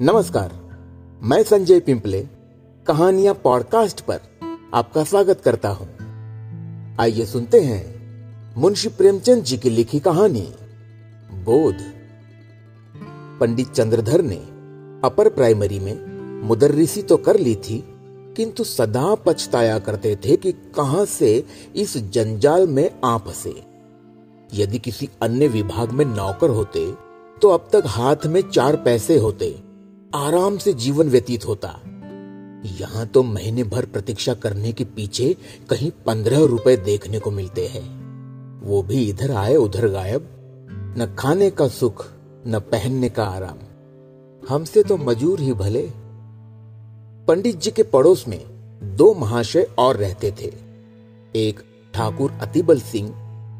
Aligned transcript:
नमस्कार, 0.00 0.50
मैं 1.22 1.42
संजय 1.42 1.78
पिंपले, 1.80 2.20
कहानियाँ 2.86 3.34
पॉडकास्ट 3.34 4.00
पर 4.00 4.20
आपका 4.74 5.04
स्वागत 5.04 5.40
करता 5.40 5.68
हूँ। 5.68 5.86
आइए 7.00 7.24
सुनते 7.26 7.60
हैं 7.60 8.54
मुंशी 8.56 8.88
प्रेमचंद 8.88 9.42
जी 9.42 9.56
की 9.56 9.70
लिखी 9.70 10.00
कहानी, 10.00 10.42
बोध। 11.44 11.80
पंडित 13.40 13.70
चंद्रधर 13.70 14.22
ने 14.22 14.36
अपर 15.08 15.28
प्राइमरी 15.28 15.78
में 15.78 16.42
मुदर्रिसी 16.42 17.02
तो 17.02 17.16
कर 17.16 17.38
ली 17.38 17.54
थी, 17.54 17.82
किंतु 18.36 18.64
सदा 18.64 19.14
पछताया 19.14 19.78
करते 19.78 20.16
थे 20.16 20.36
कि 20.36 20.52
कहाँ 20.76 21.04
से 21.04 21.44
इस 21.76 21.96
जंजाल 21.96 22.66
में 22.66 22.90
आ 23.04 23.16
फंसे 23.18 23.62
यदि 24.54 24.78
किसी 24.78 25.08
अन्य 25.22 25.48
विभाग 25.48 25.92
में 25.92 26.04
नौकर 26.04 26.50
होते 26.50 26.90
तो 27.42 27.48
अब 27.48 27.68
तक 27.72 27.82
हाथ 27.86 28.26
में 28.26 28.42
चार 28.42 28.76
पैसे 28.76 29.16
होते 29.18 29.56
आराम 30.14 30.58
से 30.58 30.72
जीवन 30.72 31.08
व्यतीत 31.08 31.48
होता। 31.48 31.80
यहाँ 32.64 33.06
तो 33.06 33.22
महीने 33.22 33.64
भर 33.64 33.84
प्रतीक्षा 33.84 34.34
करने 34.34 34.72
के 34.72 34.84
पीछे 34.84 35.36
कहीं 35.70 35.90
पंद्रह 35.90 36.44
रुपए 36.44 36.76
देखने 36.76 37.18
को 37.18 37.30
मिलते 37.30 37.66
हैं। 37.66 38.06
वो 38.62 38.82
भी 38.82 39.08
इधर 39.08 39.30
आए, 39.30 39.56
उधर 39.56 39.88
गायब। 39.88 40.28
न 40.98 41.16
खाने 41.18 41.50
का 41.50 41.68
सुख, 41.68 42.06
न 42.46 42.58
पहनने 42.58 43.08
का 43.08 43.24
आराम। 43.24 43.58
हमसे 44.48 44.82
तो 44.82 44.96
मजूर 44.96 45.40
ही 45.40 45.52
भले। 45.52 45.90
पंडित 47.26 47.56
जी 47.56 47.70
के 47.70 47.82
पड़ोस 47.82 48.28
में 48.28 48.44
दो 48.96 49.14
महाशय 49.14 49.68
और 49.78 49.96
रहते 49.96 50.30
थे। 50.30 50.54
एक 51.36 51.60
ठाकुर 51.94 52.30
अतिबल 52.30 52.80
सिंह, 52.80 53.14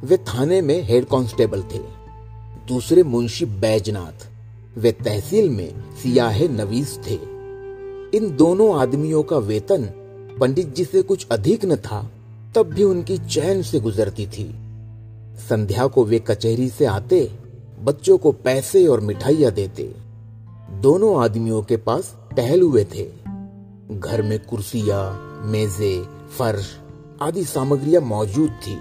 वे 0.05 0.17
थाने 0.17 0.61
में 0.61 0.83
हेड 0.83 1.05
कांस्टेबल 1.05 1.63
थे। 1.63 1.79
दूसरे 2.69 3.03
मुंशी 3.03 3.45
बैजनाथ। 3.45 4.26
वे 4.79 4.93
तहसील 4.93 5.51
में 5.51 5.95
सियाहे 6.03 6.49
नवीस 6.49 6.99
थे। 7.07 7.15
इन 8.17 8.37
दोनों 8.39 8.81
आदमियों 8.81 9.23
का 9.23 9.37
वेतन 9.37 9.85
पंडित 10.41 10.75
जी 10.75 10.85
से 10.85 11.03
कुछ 11.03 11.27
अधिक 11.33 11.65
न 11.65 11.77
था, 11.77 12.11
तब 12.55 12.67
भी 12.67 12.85
उनकी 12.85 13.19
चैन 13.19 13.63
से 13.63 13.81
गुजरती 13.81 14.27
थी। 14.27 14.55
संध्या 15.49 15.87
को 15.87 16.05
वे 16.05 16.19
कचहरी 16.19 16.69
से 16.69 16.85
आते, 16.85 17.33
बच्चों 17.81 18.19
को 18.19 18.33
पैसे 18.33 18.87
और 18.87 19.01
मिठाइयाँ 19.01 19.53
देते। 19.53 19.95
दोनों 20.71 21.25
आदमियों 21.25 21.63
के 21.63 21.77
पास 21.77 22.17
टहल 22.37 22.63
हुए 22.63 22.85
थे। 22.85 23.11
घर 23.91 24.23
में 24.23 24.39
कुर्सियाँ, 24.39 25.33
मेजे, 25.45 26.05
फर्श 26.39 26.77
आदि 27.23 27.45
सामग्रियाँ 27.45 28.03
मौजूद 28.03 28.51
थी। 28.51 28.77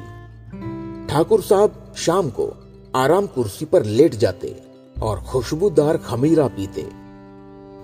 ठाकुर 1.07 1.41
साहब 1.41 1.93
शाम 1.97 2.29
को 2.29 2.53
आराम 2.95 3.27
कुर्सी 3.27 3.65
पर 3.65 3.83
लेट 3.83 4.15
जाते। 4.15 4.64
और 5.03 5.19
खुशबूदार 5.21 5.97
खमीरा 5.97 6.47
पीते। 6.47 6.85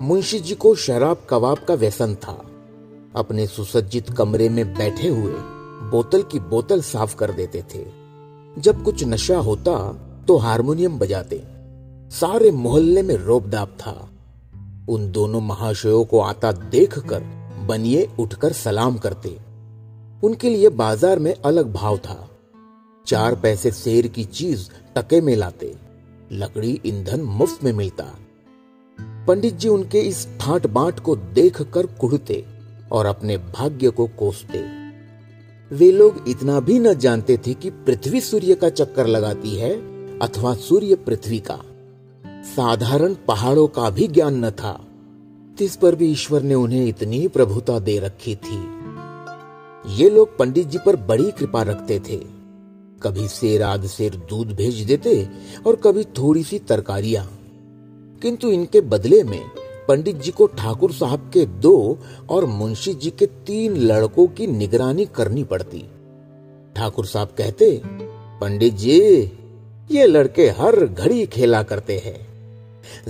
मुंशी 0.02 0.38
जी 0.40 0.54
को 0.54 0.74
शराब 0.74 1.26
कबाब 1.30 1.58
का 1.58 1.74
व्यसन 1.74 2.14
था। 2.14 2.38
अपने 3.16 3.46
सुसज्जित 3.46 4.10
कमरे 4.10 4.48
में 4.48 4.74
बैठे 4.74 5.08
हुए 5.08 5.34
बोतल 5.90 6.22
की 6.22 6.38
बोतल 6.40 6.82
साफ़ 6.82 7.16
कर 7.16 7.32
देते 7.32 7.62
थे। 7.74 7.84
जब 8.56 8.82
कुछ 8.82 9.04
नशा 9.04 9.36
होता 9.38 9.76
तो 10.28 10.36
हारमोनियम 10.36 10.98
बजाते। 10.98 11.42
सारे 12.10 12.50
मोहल्ले 12.50 13.02
में 13.02 13.14
रोबदाब 13.16 13.76
था। 13.80 14.08
उन 14.88 15.10
दोनों 15.12 15.40
महाशयों 15.40 16.04
को 16.04 16.20
आता 16.20 16.52
देखकर 16.52 17.22
बनिए 17.68 18.08
उठकर 18.20 18.52
सलाम 18.52 18.98
करते। 18.98 19.38
उनके 20.24 20.50
लिए 20.50 20.68
बाज़ार 20.68 21.18
में 21.18 21.34
अलग 21.34 21.72
भाव 21.72 21.98
था। 21.98 22.28
चार 23.06 23.34
पैसे 23.34 23.70
शेर 23.70 24.06
की 24.06 24.24
चीज़ 24.24 24.68
टके 24.96 25.20
में 25.20 25.34
लाते। 25.36 25.74
लकड़ी 26.32 26.80
ईंधन 26.86 27.20
मुफ़्त 27.20 27.64
में 27.64 27.72
मिलता। 27.72 28.04
पंडित 29.26 29.54
जी 29.54 29.68
उनके 29.68 30.00
इस 30.00 30.26
ठाट 30.40 30.66
बाट 30.66 31.00
को 31.00 31.16
देखकर 31.16 31.86
कुड़ते 31.86 32.44
और 32.92 33.06
अपने 33.06 33.36
भाग्य 33.38 33.90
को 33.90 34.06
कोसते। 34.06 34.64
वे 35.74 35.92
लोग 35.92 36.24
इतना 36.28 36.60
भी 36.60 36.78
न 36.78 36.94
जानते 36.94 37.36
थे 37.36 37.54
कि 37.54 37.70
पृथ्वी 37.70 38.20
सूर्य 38.20 38.54
का 38.54 38.68
चक्कर 38.68 39.06
लगाती 39.06 39.56
है 39.56 39.72
अथवा 40.18 40.54
सूर्य 40.54 40.94
पृथ्वी 40.94 41.38
का। 41.38 41.58
साधारण 42.56 43.14
पहाड़ों 43.14 43.66
का 43.66 43.90
भी 43.90 44.08
ज्ञान 44.08 44.44
न 44.44 44.50
था 44.50 44.86
इस 45.60 45.76
पर 45.76 45.94
भी 45.94 46.10
ईश्वर 46.10 46.42
ने 46.42 46.54
उन्हें 46.54 46.86
इतनी 46.86 47.28
प्रभुता 47.28 47.78
दे 47.78 47.98
रखी 47.98 48.36
थी। 48.36 48.56
ये 49.94 50.10
लोग 50.10 50.38
पंडित 50.38 50.66
जी 50.66 50.78
पर 50.86 50.96
बड़ी 50.96 51.30
कृपा 51.30 51.62
रखते 51.62 52.00
थे। 52.00 52.41
कभी 53.02 53.28
शेर 53.28 53.62
आध 53.62 53.86
शेर 53.86 54.14
दूध 54.14 54.48
भेज 54.48 54.74
देते 54.74 55.28
और 55.66 55.76
कभी 55.76 56.04
थोड़ी 56.04 56.42
सी 56.42 56.58
तरकारियाँ। 56.58 57.38
किंतु 58.22 58.48
इनके 58.48 58.80
बदले 58.80 59.22
में 59.22 59.42
पंडित 59.88 60.16
जी 60.16 60.30
को 60.30 60.46
ठाकुर 60.46 60.92
साहब 60.92 61.30
के 61.32 61.46
दो 61.46 61.98
और 62.30 62.44
मुंशी 62.44 62.94
जी 62.94 63.10
के 63.10 63.26
तीन 63.26 63.76
लड़कों 63.76 64.26
की 64.26 64.46
निगरानी 64.46 65.04
करनी 65.04 65.44
पड़ती। 65.44 65.84
ठाकुर 66.76 67.06
साहब 67.06 67.28
कहते, 67.38 67.82
पंडित 68.40 68.74
जी, 68.74 69.00
ये 69.90 70.06
लड़के 70.06 70.48
हर 70.50 70.86
घड़ी 70.86 71.26
खेला 71.26 71.62
करते 71.62 71.98
हैं। 71.98 72.32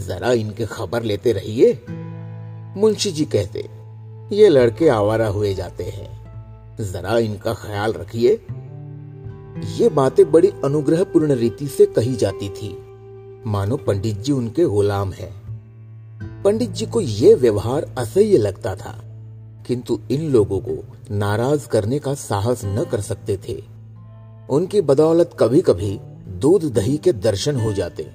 जरा 0.07 0.33
इनके 0.33 0.67
खबर 0.67 1.03
लेते 1.03 1.33
रहिए। 1.33 1.79
मुंशी 2.77 3.13
जी 3.13 3.25
कहते, 3.25 3.69
ये 4.37 4.49
लड़के 4.49 4.89
आवारा 4.89 5.29
हुए 5.29 5.55
जाते 5.55 5.85
हैं। 5.85 6.23
जरा 6.81 7.19
इनका 7.19 7.55
ख्याल 7.55 7.93
रखिए। 7.93 8.41
ये 9.55 9.89
बातें 9.89 10.31
बड़ी 10.33 10.51
अनुग्रहपूर्ण 10.65 11.33
रीति 11.33 11.67
से 11.69 11.87
कही 11.87 12.15
जाती 12.17 12.49
थी। 12.49 12.77
मानो 13.47 13.77
पंडित 13.77 14.19
जी 14.19 14.33
उनके 14.33 14.65
गुलाम 14.65 15.13
है। 15.13 15.31
पंडित 16.45 16.71
जी 16.71 16.87
को 16.87 17.01
यह 17.01 17.37
व्यवहार 17.37 17.87
असह्य 17.99 18.39
लगता 18.39 18.75
था, 18.77 18.93
किंतु 19.67 19.99
इन 20.11 20.31
लोगों 20.31 20.61
को 20.61 20.83
नाराज़ 21.11 21.69
करने 21.69 21.99
का 21.99 22.15
साहस 22.15 22.65
न 22.65 22.85
कर 22.85 23.01
सकते 23.01 23.39
थे। 23.49 23.63
उनकी 24.51 24.81
बदौलत 24.81 25.37
कभी 25.41 25.61
कभी 25.61 25.99
दूध 26.41 26.65
दही 26.75 26.97
के 26.97 27.13
दर्शन 27.13 27.57
हो 27.57 27.73
जाते, 27.73 28.09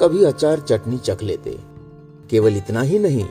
कभी 0.00 0.24
अचार 0.24 0.60
चटनी 0.60 0.98
चख 0.98 1.22
लेते। 1.22 1.56
केवल 2.30 2.56
इतना 2.56 2.82
ही 2.82 2.98
नहीं, 2.98 3.24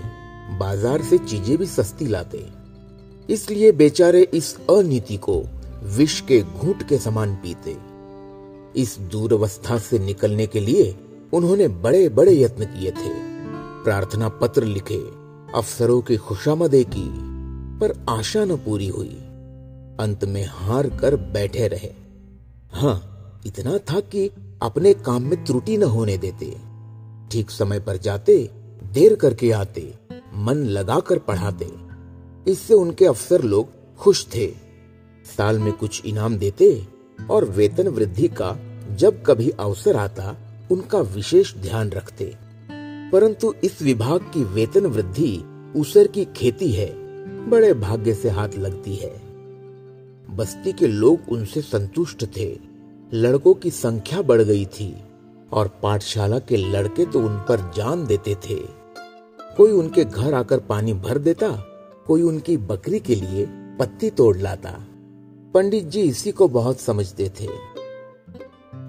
बाज़ार 0.60 1.02
से 1.02 1.18
चीज़ें 1.20 1.58
भी 1.58 1.66
सस्ती 1.68 2.08
लाते। 2.08 2.46
इसलिए 3.30 3.72
बेचारे 3.72 4.22
इस 4.34 4.56
अनीति 4.70 5.18
को 5.20 5.44
विष 5.84 6.22
के 6.22 6.42
घूट 6.42 6.84
के 6.84 6.98
समान 6.98 7.36
पीते। 7.36 7.78
इस 8.82 9.00
दूरवस्था 9.00 9.78
से 9.78 10.00
निकलने 10.00 10.48
के 10.48 10.60
लिए 10.60 10.96
उन्होंने 11.34 11.68
बड़े 11.68 12.10
बड़े 12.10 12.42
यत्न 12.42 12.66
किए 12.66 12.92
थे। 12.92 13.10
प्रार्थना 13.84 14.30
पत्र 14.30 14.64
लिखे, 14.64 15.06
अफसरों 15.56 16.02
की 16.02 16.18
खुशामदे 16.18 16.84
की, 16.84 17.10
पर 17.80 18.06
आशा 18.10 18.46
न 18.46 18.56
पूरी 18.56 18.88
हुई। 18.88 19.18
अंत 20.00 20.26
में 20.26 20.46
हार 20.50 20.90
कर 20.90 21.16
बैठे 21.16 21.68
रहे। 21.68 21.94
हाँ 22.74 23.06
इतना 23.46 23.78
था 23.78 24.00
कि 24.00 24.30
अपने 24.62 24.94
काम 24.94 25.24
में 25.24 25.46
त्रुटि 25.46 25.78
न 25.78 25.84
होने 25.84 26.18
देते। 26.18 26.58
ठीक 27.32 27.50
समय 27.50 27.80
पर 27.80 27.98
जाते, 27.98 28.50
देर 28.94 29.16
करके 29.16 29.52
आते, 29.52 29.94
मन 30.36 30.56
लगाकर 30.56 31.20
पढ़ाते। 31.20 31.72
इससे 32.52 32.74
उनके 32.74 33.06
अफसर 33.06 33.42
लोग 33.42 33.68
खुश 33.98 34.28
थे। 34.36 34.69
साल 35.38 35.60
में 35.60 35.74
कुछ 35.74 36.06
इनाम 36.06 36.38
देते 36.38 36.88
और 37.30 37.46
वेतन 37.46 37.88
वृद्धि 37.88 38.28
का 38.28 38.58
जब 38.96 39.24
कभी 39.26 39.50
अवसर 39.50 39.96
आता, 39.96 40.36
उनका 40.72 41.00
विशेष 41.00 41.56
ध्यान 41.56 41.90
रखते। 41.90 42.36
परंतु 43.12 43.54
इस 43.64 43.82
विभाग 43.82 44.22
की 44.22 44.44
वेतन 44.44 44.86
वृद्धि 44.86 45.44
उसर 45.76 46.08
की 46.08 46.26
खेती 46.26 46.72
है, 46.72 46.94
बड़े 47.50 47.74
भाग्य 47.74 48.14
से 48.14 48.30
हाथ 48.30 48.50
लगती 48.58 48.96
है। 48.96 49.22
बस्ती 50.36 50.72
के 50.72 50.88
लोग 50.88 51.20
उनसे 51.30 51.62
संतुष्ट 51.62 52.26
थे। 52.38 52.60
लड़कों 53.14 53.54
की 53.54 53.72
संख्या 53.72 54.22
बढ़ 54.22 54.42
गई 54.42 54.66
थी 54.66 54.96
और 55.52 55.68
पाठशाला 55.68 56.40
के 56.40 56.58
लड़के 56.58 57.06
तो 57.06 57.20
उन 57.20 57.38
पर 57.38 57.72
जान 57.76 58.06
देते 58.06 58.36
थे। 58.36 58.56
कोई 59.58 59.72
उनके 59.72 60.06
घर 60.06 60.34
आकर 60.34 60.60
पानी 60.60 60.94
भर 60.94 61.18
देता, 61.18 61.52
कोई 62.08 62.22
उनकी 62.22 62.58
बकरी 62.58 63.00
के 63.00 63.16
लिए 63.16 63.46
पत्ती 63.80 64.10
तोड़ 64.10 64.38
लाता। 64.38 64.86
पंडित 65.54 65.84
जी 65.84 66.02
इसी 66.02 66.32
को 66.32 66.48
बहुत 66.48 66.80
समझते 66.80 67.30
थे। 67.40 67.48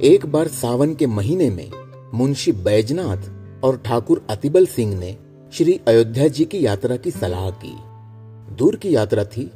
एक 0.06 0.24
बार 0.26 0.48
सावन 0.48 0.94
के 0.94 1.06
महीने 1.06 1.50
में 1.50 1.70
मुंशी 2.14 2.52
बैजनाथ 2.52 3.64
और 3.64 3.76
ठाकुर 3.76 4.26
अतिबल 4.30 4.66
सिंह 4.66 4.98
ने 4.98 5.16
श्री 5.52 5.80
अयोध्या 5.88 6.26
जी 6.28 6.44
की 6.44 6.66
यात्रा 6.66 6.96
की 6.96 7.10
सलाह 7.10 7.50
की। 7.50 7.74
दूर 8.54 8.76
की 8.76 8.94
यात्रा 8.94 9.24
थी, 9.24 9.50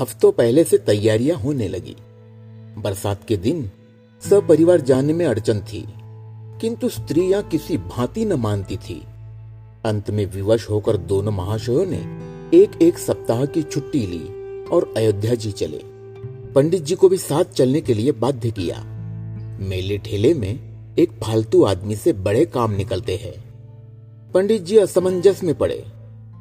हफ्तों 0.00 0.30
पहले 0.32 0.64
से 0.64 0.78
तैयारियाँ 0.78 1.38
होने 1.38 1.68
लगी। 1.68 1.96
बरसात 2.78 3.24
के 3.24 3.36
दिन 3.36 3.70
सब 4.22 4.46
परिवार 4.48 4.80
जाने 4.80 5.12
में 5.12 5.26
अड़चन 5.26 5.60
थी, 5.62 5.84
किंतु 6.60 6.88
स्त्रियाँ 6.88 7.42
किसी 7.42 7.76
भांति 7.78 8.24
न 8.24 8.32
मानती 8.32 8.76
थी। 8.76 9.02
अंत 9.84 10.10
में 10.10 10.24
विवश 10.26 10.68
होकर 10.70 10.96
दोनों 10.96 11.32
महाशयों 11.32 11.84
ने 11.86 12.00
एक 12.58 12.82
एक 12.82 12.98
सप्ताह 12.98 13.44
की 13.46 13.62
छुट्टी 13.62 14.06
ली 14.06 14.24
और 14.66 14.92
अयोध्या 14.96 15.34
जी 15.34 15.52
चले। 15.52 15.95
पंडित 16.56 16.82
जी 16.82 16.94
को 16.94 17.08
भी 17.08 17.16
साथ 17.18 17.44
चलने 17.44 17.80
के 17.80 17.94
लिए 17.94 18.12
बाध्य 18.12 18.50
किया। 18.50 18.76
मेले 19.60 19.96
ठेले 19.98 20.32
में 20.34 20.94
एक 20.98 21.10
फालतू 21.24 21.62
आदमी 21.64 21.96
से 21.96 22.12
बड़े 22.12 22.44
काम 22.46 22.72
निकलते 22.72 23.16
हैं। 23.16 23.34
पंडित 24.34 24.62
जी 24.62 24.78
असमंजस 24.78 25.42
में 25.44 25.54
पड़े, 25.54 25.76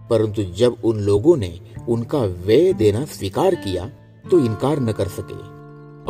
परंतु 0.09 0.44
जब 0.53 0.77
उन 0.85 1.00
लोगों 1.00 1.35
ने 1.38 1.59
उनका 1.89 2.19
व्यय 2.19 2.73
देना 2.73 3.03
स्वीकार 3.07 3.56
किया 3.56 3.85
तो 4.31 4.39
इनकार 4.39 4.79
न 4.79 4.91
कर 4.91 5.07
सके। 5.07 5.41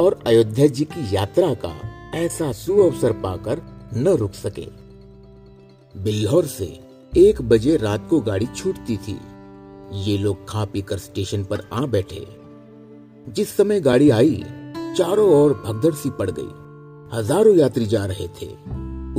और 0.01 0.19
अयोध्या 0.27 0.67
जी 0.67 0.85
की 0.85 1.15
यात्रा 1.15 1.53
का 1.55 1.75
ऐसा 2.15 2.51
सुअवसर 2.53 3.11
पाकर 3.23 3.61
न 3.97 4.15
रुक 4.17 4.33
सके। 4.35 4.67
बिल्हौर 5.95 6.45
से 6.47 6.73
एक 7.17 7.41
बजे 7.41 7.77
रात 7.77 8.07
को 8.09 8.19
गाड़ी 8.21 8.45
छूटती 8.55 8.97
थी। 8.97 9.19
ये 10.05 10.17
लोग 10.17 10.49
खा 10.49 10.65
पीकर 10.65 10.97
स्टेशन 10.99 11.43
पर 11.43 11.69
आ 11.73 11.85
बैठे। 11.87 12.25
जिस 13.29 13.57
समय 13.57 13.79
गाड़ी 13.79 14.09
आई, 14.09 14.43
चारों 14.97 15.29
ओर 15.29 15.53
भगदड़ 15.65 15.93
सी 15.93 16.09
पड़ 16.09 16.31
गई। 16.31 17.17
हज़ारों 17.17 17.55
यात्री 17.55 17.85
जा 17.85 18.05
रहे 18.05 18.27
थे। 18.27 18.45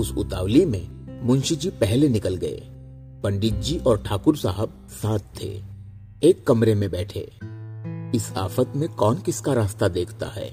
उस 0.01 0.13
उतावली 0.19 0.65
में 0.65 0.89
मुंशी 1.27 1.57
जी 1.57 1.71
पहले 1.71 2.09
निकल 2.09 2.37
गए। 2.37 2.61
पंडित 3.23 3.55
जी 3.55 3.79
और 3.79 4.03
ठाकुर 4.03 4.37
साहब 4.37 4.87
साथ 4.91 5.19
थे। 5.19 5.63
एक 6.23 6.45
कमरे 6.47 6.75
में 6.75 6.91
बैठे। 6.91 7.31
इस 8.15 8.33
आफत 8.37 8.73
में 8.77 8.89
कौन 8.89 9.17
किसका 9.17 9.53
रास्ता 9.53 9.89
देखता 9.89 10.27
है? 10.27 10.51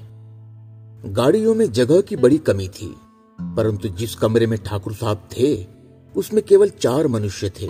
गाड़ियों 1.05 1.55
में 1.55 1.71
जगह 1.71 2.01
की 2.01 2.15
बड़ी 2.15 2.37
कमी 2.37 2.67
थी, 2.67 2.95
परंतु 3.39 3.87
जिस 3.87 4.15
कमरे 4.15 4.47
में 4.47 4.59
ठाकुर 4.63 4.93
साहब 4.93 5.29
थे, 5.37 5.65
उसमें 6.15 6.43
केवल 6.43 6.69
चार 6.69 7.07
मनुष्य 7.07 7.51
थे। 7.61 7.69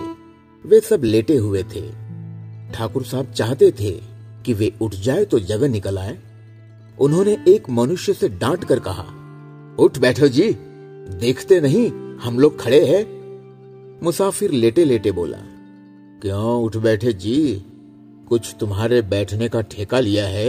वे 0.64 0.80
सब 0.80 1.04
लेटे 1.04 1.36
हुए 1.36 1.62
थे। 1.62 1.90
ठाकुर 2.72 3.04
साहब 3.04 3.32
चाहते 3.32 3.70
थे 3.70 4.13
कि 4.44 4.52
वे 4.52 4.72
उठ 4.82 4.94
जाए 4.94 5.24
तो 5.24 5.38
जगह 5.38 5.68
निकल 5.68 5.98
आए। 5.98 6.18
उन्होंने 6.98 7.36
एक 7.48 7.70
मनुष्य 7.70 8.12
से 8.12 8.28
डांट 8.28 8.64
कर 8.64 8.78
कहा, 8.78 9.04
उठ 9.78 9.98
बैठो 9.98 10.28
जी, 10.28 10.52
देखते 11.18 11.60
नहीं 11.60 11.90
हम 12.18 12.38
लोग 12.38 12.60
खड़े 12.60 12.84
हैं। 12.86 13.04
मुसाफिर 14.02 14.50
लेटे 14.50 14.84
लेटे 14.84 15.12
बोला, 15.12 15.38
क्यों 16.22 16.62
उठ 16.62 16.76
बैठे 16.76 17.12
जी? 17.12 17.64
कुछ 18.28 18.54
तुम्हारे 18.60 19.02
बैठने 19.02 19.48
का 19.48 19.60
ठेका 19.60 20.00
लिया 20.00 20.26
है? 20.26 20.48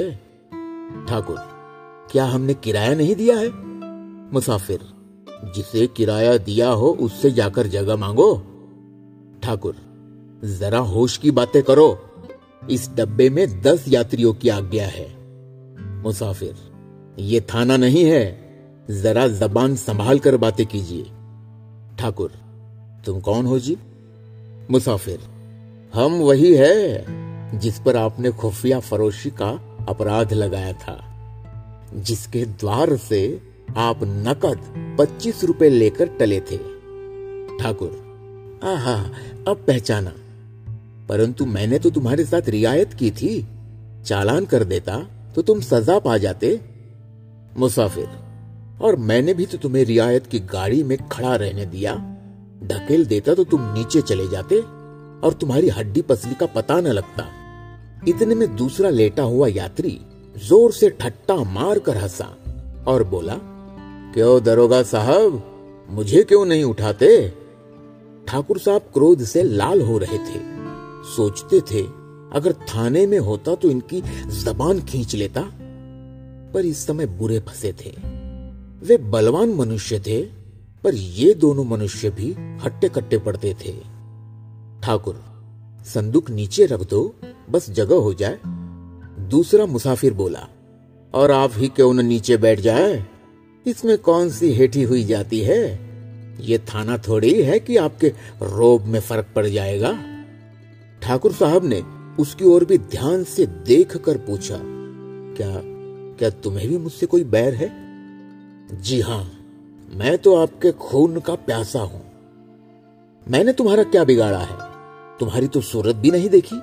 ठाकुर, 1.10 1.38
क्या 2.12 2.26
हमने 2.26 2.54
किराया 2.54 2.94
नहीं 2.96 3.16
दिया 3.16 3.38
है? 3.38 3.50
मुसाफिर, 4.34 4.80
जिसे 5.56 5.88
किराया 5.88 6.38
दिया 6.38 6.70
हो 6.70 6.90
उससे 7.00 7.32
जाकर 7.32 7.68
जगह 7.68 7.96
मांगो। 7.96 8.34
ठाकुर, 9.44 9.76
जरा 10.60 10.80
होश 10.80 11.18
की 11.18 11.32
बातें 11.32 11.62
करो। 11.64 11.88
इस 12.72 12.90
डब्बे 12.96 13.30
में 13.30 13.62
दस 13.62 13.86
यात्रियों 13.88 14.34
की 14.34 14.50
आज्ञा 14.50 14.88
है। 14.88 15.16
मुसाफिर, 16.04 16.56
ये 17.20 17.42
थाना 17.42 17.78
नहीं 17.78 18.06
है। 18.06 18.46
जरा 18.92 19.28
जबान 19.28 19.76
संभाल 19.76 20.20
कर 20.20 20.38
बातें 20.38 20.66
कीजिए। 20.66 21.04
ठाकुर, 22.00 22.32
तुम 23.06 23.20
कौन 23.20 23.46
हो 23.46 23.60
जी? 23.60 23.78
मुसाफिर, 24.72 25.20
हम 25.94 26.14
वही 26.14 26.56
है 26.56 27.06
जिस 27.60 27.80
पर 27.80 27.96
आपने 27.96 28.32
खुफिया 28.32 28.80
फरोशी 28.80 29.30
का 29.30 29.78
अपराध 29.90 30.34
लगाया 30.34 30.74
था, 30.74 31.12
जिसके 31.96 32.46
द्वार 32.46 32.98
से 32.98 33.40
आप 33.78 34.00
नकद 34.04 34.60
पच्चीस 35.00 35.44
रुपए 35.44 35.70
लेकर 35.70 36.06
टले 36.06 36.40
थे। 36.40 36.58
ठाकुर, 37.58 37.92
आहा, 38.64 39.04
अब 39.48 39.64
पहचाना। 39.68 40.14
परंतु 41.10 41.46
मैंने 41.46 41.80
तो 41.80 41.90
तुम्हारे 41.90 42.26
साथ 42.26 42.50
रियायत 42.50 42.94
की 42.94 43.12
थी। 43.12 43.46
चालान 44.06 44.46
कर 44.46 44.64
देता 44.64 44.98
तो 45.36 45.42
तुम 45.42 45.60
सजा 45.62 45.98
पा 46.00 46.18
जाते। 46.18 46.60
मुसाफिर, 47.58 48.08
और 48.82 48.96
मैंने 49.02 49.34
भी 49.34 49.46
तो 49.46 49.58
तुम्हें 49.58 49.84
रियायत 49.86 50.28
की 50.28 50.40
गाड़ी 50.48 50.84
में 50.84 50.98
खड़ा 51.10 51.36
रहने 51.36 51.66
दिया। 51.66 51.94
ढकेल 52.64 53.06
देता 53.06 53.34
तो 53.34 53.44
तुम 53.44 53.62
नीचे 53.74 54.02
चले 54.02 54.28
जाते, 54.28 54.60
और 55.24 55.34
तुम्हारी 55.34 55.70
हड्डी 55.70 56.02
पसली 56.02 56.34
का 56.34 56.46
पता 56.46 56.80
न 56.82 56.88
लगता। 56.88 57.28
इतने 58.08 58.36
में 58.36 58.56
दूसरा 58.56 58.90
लेटा 58.90 59.24
हुआ 59.24 59.48
यात्री 59.48 60.00
ज़ोर 60.38 60.72
से 60.72 60.90
ठट्टा 60.92 61.36
मार 61.52 61.80
कर 61.80 61.98
हंसा, 61.98 62.26
और 62.88 63.04
बोला, 63.04 63.38
क्यों 64.14 64.44
दरोगा 64.44 64.82
साहब? 64.84 65.42
मुझे 65.90 66.24
क्यों 66.24 66.46
नहीं 66.46 66.64
उठाते? 66.64 67.08
ठाकुर 68.28 68.60
साहब 68.60 68.90
क्रोध 68.94 69.24
से 69.24 69.44
लाल 69.44 69.82
हो 69.82 69.98
रहे 69.98 70.18
थे। 70.20 70.55
सोचते 71.06 71.60
थे, 71.60 71.82
अगर 72.34 72.54
थाने 72.54 73.08
में 73.08 73.20
होता 73.20 73.56
तो 73.56 73.70
इनकी 73.70 74.02
जबान 74.28 74.82
खींच 74.82 75.16
लेता। 75.16 75.52
पर 76.54 76.66
इस 76.66 76.86
समय 76.88 77.06
बुरे 77.06 77.40
फंसे 77.40 77.74
थे। 77.74 77.90
वे 78.86 78.98
बलवान 78.98 79.50
मनुष्य 79.50 80.00
थे, 80.00 80.22
पर 80.84 80.94
ये 80.96 81.34
दोनों 81.34 81.66
मनुष्य 81.66 82.10
भी 82.10 82.36
हट्टे 82.40 82.90
कट्टे 82.90 83.18
पड़ते 83.18 83.56
थे। 83.66 83.72
ठाकुर, 84.84 85.24
संदूक 85.86 86.30
नीचे 86.30 86.66
रख 86.66 86.90
दो, 86.90 87.16
बस 87.50 87.70
जगह 87.70 87.96
हो 87.96 88.14
जाए। 88.14 88.40
दूसरा 89.30 89.66
मुसाफिर 89.66 90.14
बोला, 90.14 90.48
और 91.14 91.32
आप 91.32 91.52
ही 91.56 91.68
क्यों 91.68 91.94
न 91.94 92.06
नीचे 92.06 92.38
बैठ 92.38 92.60
जाए? 92.60 93.06
इसमें 93.68 93.98
कौन 93.98 94.30
सी 94.30 94.54
हेठी 94.54 94.84
हुई 94.84 95.04
जाती 95.04 95.40
है? 95.40 95.80
ये 96.42 96.58
थाना 96.58 96.98
थोड़ी 96.98 97.44
है 97.44 97.60
कि 97.60 97.78
आपके 97.78 98.08
रोब 98.42 98.82
में 98.82 99.00
फ़र्क 99.00 99.28
पड़ 99.36 99.48
जाएगा। 99.48 100.15
ठाकुर 101.06 101.32
साहब 101.32 101.66
ने 101.66 101.82
उसकी 102.20 102.46
ओर 102.46 102.64
भी 102.66 102.78
ध्यान 102.78 103.24
से 103.24 103.46
देख 103.46 103.96
कर 103.98 104.18
पूछा, 104.18 104.58
क्या 105.38 105.62
क्या 106.20 106.30
तुम्हें 106.44 106.68
भी 106.70 106.78
मुझसे 106.78 107.06
कोई 107.06 107.24
बैर 107.26 107.54
है? 107.54 107.70
जी 108.82 109.00
हाँ, 109.02 109.24
मैं 109.94 110.18
तो 110.18 110.36
आपके 110.36 110.72
खून 110.72 111.20
का 111.20 111.36
प्यासा 111.36 111.80
हूँ। 111.82 112.02
मैंने 113.28 113.54
तुम्हारा 113.54 113.84
क्या 113.84 114.04
बिगाड़ा 114.04 114.40
है? 114.40 114.58
तुम्हारी 115.20 115.48
तो 115.48 115.62
सूरत 115.62 115.96
भी 115.96 116.12
नहीं 116.12 116.30
देखी। 116.30 116.60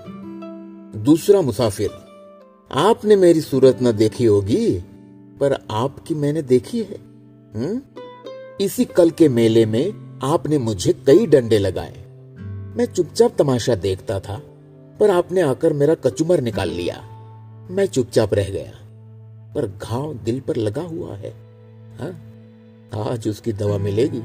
दूसरा 1.01 1.41
मुसाफिर, 1.41 1.91
आपने 2.71 3.17
मेरी 3.17 3.41
सूरत 3.41 3.79
न 3.83 3.93
देखी 3.93 4.25
होगी, 4.25 4.67
पर 5.41 5.59
आपकी 5.71 6.15
मैंने 6.15 6.43
देखी 6.43 6.83
है 6.83 7.01
हुँ? 7.55 7.81
इसी 8.61 8.85
कल 8.85 9.11
के 9.11 9.29
मेले 9.29 9.67
में 9.67 10.21
आपने 10.25 10.59
मुझे 10.59 10.93
कई 11.07 11.27
डंडे 11.27 11.59
लगाए। 11.59 12.02
मैं 12.77 12.87
चुपचाप 12.87 13.35
तमाशा 13.39 13.75
देखता 13.75 14.21
था, 14.21 14.43
पर 15.01 15.11
आपने 15.11 15.41
आकर 15.41 15.73
मेरा 15.73 15.95
कचुमर 15.95 16.41
निकाल 16.41 16.69
लिया। 16.69 16.97
मैं 17.71 17.87
चुपचाप 17.87 18.35
रह 18.35 18.51
गया, 18.51 18.73
पर 19.55 19.79
घाव 19.83 20.15
दिल 20.15 20.41
पर 20.41 20.57
लगा 20.57 20.83
हुआ 20.83 21.17
है। 21.17 21.31
हा? 22.01 22.13
आज 23.11 23.29
उसकी 23.29 23.53
दवा 23.53 23.79
मिलेगी। 23.79 24.23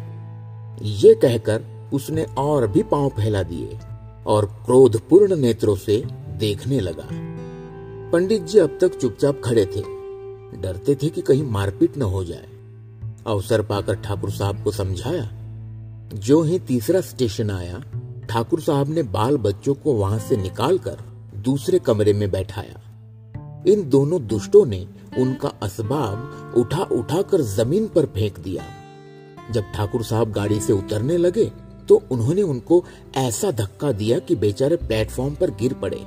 ये 0.82 1.14
कहकर 1.14 1.90
उसने 1.94 2.24
और 2.24 2.68
भी 2.68 2.84
पाँव 2.84 3.10
फैला 3.10 3.44
दिए 3.44 3.80
और 4.28 4.46
क्रोधपूर्ण 4.46 5.36
नेत्रों 5.36 5.76
से 5.76 6.04
देखने 6.38 6.80
लगा। 6.80 7.08
पंडित 8.12 8.42
जी 8.42 8.60
अब 8.60 8.78
तक 8.82 8.98
चुपचाप 8.98 9.42
खड़े 9.46 9.66
थे। 9.66 9.82
डरते 10.62 10.96
थे 10.96 11.10
कि 11.10 11.22
कहीं 11.22 11.44
मारपीट 11.44 11.98
न 11.98 12.02
हो 12.02 12.24
जाए। 12.24 12.48
अवसर 13.28 13.62
पाकर 13.62 13.96
ठाकुर 13.96 14.32
साहब 14.32 14.64
को 14.64 14.72
समझाया। 14.72 15.30
जो 16.14 16.42
ही 16.42 16.60
तीसरा 16.60 17.02
स्टेशन 17.02 17.52
आया 17.52 17.84
ठाकुर 18.30 18.62
साहब 18.62 18.90
ने 18.90 19.04
बाल 19.04 19.38
बच्चों 19.38 19.74
को 19.74 19.94
वहाँ 19.94 20.20
से 20.20 20.38
निकालकर 20.38 20.98
दूसरे 21.36 21.80
कमरे 21.80 22.14
में 22.14 22.32
बैठाया। 22.32 22.82
इन 23.68 23.90
दोनों 23.90 24.26
दुष्टों 24.28 24.66
ने 24.66 24.88
उनका 25.18 25.50
असबाब 25.64 26.54
उठा 26.58 26.84
उठा 26.92 27.22
कर 27.22 27.42
ज़मीन 27.42 27.88
पर 27.88 28.06
फेंक 28.06 28.40
दिया। 28.40 28.64
जब 29.52 29.72
ठाकुर 29.76 30.04
साहब 30.04 30.32
गाड़ी 30.32 30.60
से 30.60 30.74
उतरने 30.74 31.18
लगे 31.18 31.52
तो 31.90 32.02
उन्होंने 32.12 32.42
उनको 32.42 32.84
ऐसा 33.18 33.52
धक्का 33.52 33.92
दिया 33.92 34.20
कि 34.20 34.36
बेचारे 34.36 34.76
प्लेटफॉर्म 34.76 35.36
पर 35.36 35.52
गिर 35.52 35.74
पड़े। 35.74 36.02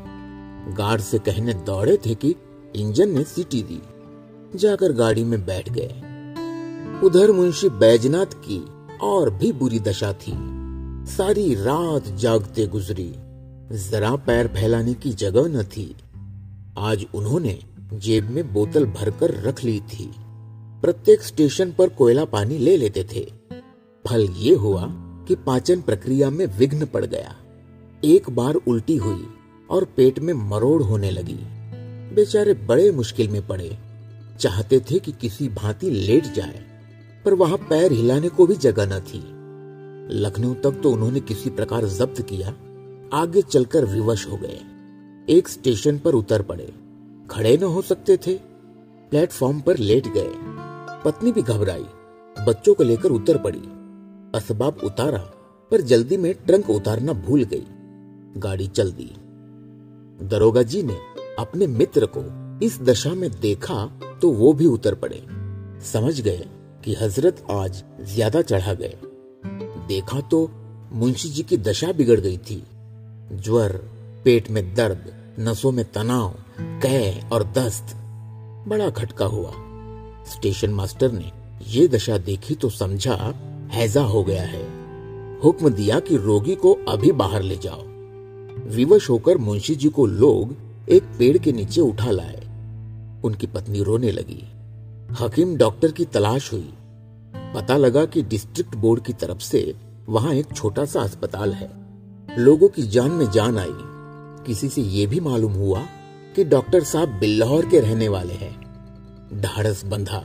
गार्ड 0.74 1.00
से 1.00 1.18
कहने 1.18 1.54
दौड़े 1.54 1.96
थे 1.96 2.14
कि 2.14 2.34
इंजन 2.76 3.10
ने 3.10 3.24
सीटी 3.24 3.62
दी। 3.62 3.80
जाकर 4.58 4.92
गाड़ी 4.92 5.24
में 5.24 5.44
बैठ 5.46 5.68
गए। 5.68 5.94
उधर 7.06 7.32
मुंशी 7.32 7.68
बैजनाथ 7.68 8.34
की 8.38 8.64
और 9.02 9.30
भी 9.30 9.52
बुरी 9.52 9.78
दशा 9.80 10.12
थी। 10.12 10.59
सारी 11.06 11.54
रात 11.54 12.06
जागते 12.06 12.66
गुजरी। 12.66 13.14
जरा 13.90 14.16
पैर 14.16 14.48
फैलाने 14.48 14.94
की 14.94 15.10
जगह 15.10 15.48
न 15.48 15.62
थी। 15.62 15.96
आज 16.78 17.06
उन्होंने 17.14 17.58
जेब 17.94 18.24
में 18.24 18.52
बोतल 18.52 18.84
भरकर 18.84 19.42
रख 19.42 19.64
ली 19.64 19.80
थी। 19.80 20.12
प्रत्येक 20.82 21.22
स्टेशन 21.22 21.72
पर 21.72 21.88
कोयला 21.88 22.24
पानी 22.24 22.58
ले 22.58 22.76
लेते 22.76 23.04
थे। 23.04 23.32
फल 24.08 24.22
ये 24.22 24.54
हुआ 24.54 24.86
कि 25.28 25.34
पाचन 25.34 25.80
प्रक्रिया 25.80 26.30
में 26.30 26.46
विघ्न 26.46 26.86
पड़ 26.86 27.04
गया। 27.04 27.34
एक 28.04 28.30
बार 28.30 28.54
उल्टी 28.54 28.96
हुई 28.96 29.26
और 29.70 29.84
पेट 29.84 30.18
में 30.18 30.34
मरोड़ 30.34 30.82
होने 30.82 31.10
लगी। 31.10 31.38
बेचारे 32.14 32.54
बड़े 32.54 32.90
मुश्किल 32.90 33.28
में 33.28 33.46
पड़े। 33.46 33.78
चाहते 34.40 34.80
थे 34.80 34.98
कि 34.98 35.12
किसी 35.12 35.48
भांति 35.48 35.90
लेट 35.90 36.32
जाए, 36.32 36.64
पर 37.24 37.34
वहाँ 37.34 37.56
पैर 37.70 37.92
हिलाने 37.92 38.28
को 38.28 38.46
भी 38.46 38.54
जगह 38.54 38.96
न 38.96 39.00
थी। 39.00 39.39
लखनऊ 40.12 40.54
तक 40.54 40.80
तो 40.82 40.90
उन्होंने 40.92 41.20
किसी 41.20 41.50
प्रकार 41.50 41.84
जब्त 41.88 42.20
किया। 42.22 42.54
आगे 43.12 43.42
चलकर 43.42 43.84
विवश 43.84 44.26
हो 44.26 44.36
गए। 44.36 44.60
एक 45.28 45.48
स्टेशन 45.48 45.98
पर 45.98 46.14
उतर 46.14 46.42
पड़े। 46.42 46.72
खड़े 47.30 47.56
न 47.56 47.62
हो 47.64 47.82
सकते 47.82 48.16
थे। 48.16 48.34
प्लेटफॉर्म 49.12 49.60
पर 49.60 49.76
लेट 49.78 50.08
गए। 50.08 50.32
पत्नी 51.04 51.32
भी 51.32 51.42
घबराई। 51.42 51.84
बच्चों 52.36 52.74
को 52.74 52.84
लेकर 52.84 53.10
उतर 53.10 53.38
पड़ी। 53.38 53.62
असबाब 54.34 54.80
उतारा, 54.84 55.18
पर 55.70 55.80
जल्दी 55.82 56.16
में 56.16 56.32
ट्रंक 56.46 56.70
उतारना 56.70 57.12
भूल 57.12 57.42
गई। 57.44 57.66
गाड़ी 58.36 58.66
चल 58.68 58.92
दी। 58.92 59.10
दरोगा 60.28 60.62
जी 60.62 60.82
ने 60.82 60.96
अपने 61.38 61.66
मित्र 61.66 62.08
को 62.16 62.22
इस 62.66 62.80
दशा 62.80 63.14
में 63.14 63.30
देखा 63.40 63.84
तो 64.22 64.30
वो 64.30 64.52
भी 64.52 64.66
उतर 64.66 64.94
पड़े। 64.94 65.22
समझ 65.84 66.20
गए 66.20 66.46
कि 66.84 66.94
हज़रत 66.94 67.44
आज 67.50 67.82
ज़्यादा 68.04 68.42
चढ़ा 68.42 68.74
गए। 68.74 68.96
देखा 69.90 70.20
तो 70.20 70.50
मुंशी 70.92 71.28
जी 71.28 71.42
की 71.42 71.56
दशा 71.56 71.92
बिगड़ 71.92 72.20
गई 72.20 72.36
थी। 72.36 72.64
ज्वर, 73.32 73.72
पेट 74.24 74.50
में 74.50 74.74
दर्द, 74.74 75.12
नसों 75.40 75.72
में 75.72 75.92
तनाव, 75.92 76.34
कह 76.60 77.28
और 77.28 77.44
दस्त, 77.44 77.96
बड़ा 78.68 78.90
खटका 78.90 79.26
हुआ। 79.26 79.52
स्टेशन 80.26 80.70
मास्टर 80.70 81.12
ने 81.12 81.32
ये 81.68 81.88
दशा 81.88 82.18
देखी 82.18 82.54
तो 82.54 82.70
समझा, 82.70 83.34
हैजा 83.70 84.02
हो 84.02 84.24
गया 84.24 84.42
है। 84.42 84.62
हुक्म 85.44 85.68
दिया 85.68 86.00
कि 86.00 86.16
रोगी 86.16 86.54
को 86.54 86.72
अभी 86.88 87.12
बाहर 87.12 87.42
ले 87.42 87.56
जाओ। 87.56 87.82
विवश 88.68 89.10
होकर 89.10 89.38
मुंशी 89.38 89.74
जी 89.74 89.88
को 89.88 90.06
लोग 90.06 90.56
एक 90.90 91.02
पेड़ 91.02 91.38
के 91.38 91.52
नीचे 91.52 91.80
उठा 91.80 92.10
लाए। 92.10 92.40
उनकी 93.24 93.46
पत्नी 93.46 93.82
रोने 93.82 94.10
लगी। 94.10 94.48
हकीम 95.20 95.56
डॉक्टर 95.56 95.92
की 95.92 96.04
तलाश 96.04 96.52
हुई। 96.52 96.72
पता 97.54 97.76
लगा 97.76 98.04
कि 98.04 98.22
डिस्ट्रिक्ट 98.22 98.74
बोर्ड 98.74 99.04
की 99.04 99.12
तरफ़ 99.12 99.38
से 99.38 99.74
वहाँ 100.08 100.34
एक 100.34 100.52
छोटा 100.56 100.84
सा 100.84 101.00
अस्पताल 101.00 101.52
है। 101.52 101.70
लोगों 102.38 102.68
की 102.68 102.82
जान 102.82 103.10
में 103.10 103.30
जान 103.30 103.58
आई। 103.58 103.74
किसी 104.46 104.68
से 104.68 104.82
यह 104.82 105.08
भी 105.08 105.20
मालूम 105.20 105.52
हुआ 105.52 105.82
कि 106.36 106.44
डॉक्टर 106.44 106.84
साहब 106.84 107.08
बिल्लौर 107.08 107.66
के 107.66 107.80
रहने 107.80 108.08
वाले 108.08 108.34
हैं। 108.34 109.40
ढाड़स 109.40 109.84
बंधा 109.84 110.24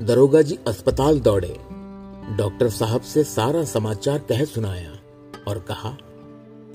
दरोगा 0.00 0.42
जी 0.42 0.58
अस्पताल 0.66 1.20
दौड़े। 1.20 1.56
डॉक्टर 2.36 2.68
साहब 2.68 3.00
से 3.00 3.24
सारा 3.24 3.64
समाचार 3.64 4.18
कह 4.18 4.44
सुनाया 4.44 4.92
और 5.48 5.58
कहा, 5.58 5.96